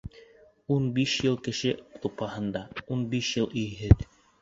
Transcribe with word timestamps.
Ун 0.75 0.87
биш 0.95 1.13
йыл 1.27 1.37
кеше 1.49 1.75
тупһаһында, 2.07 2.65
ун 2.97 3.07
биш 3.15 3.33
йыл 3.39 3.55
өйһөҙ. 3.65 4.07